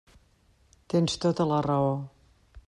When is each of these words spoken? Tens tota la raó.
Tens 0.93 1.19
tota 1.27 1.47
la 1.53 1.61
raó. 1.67 1.93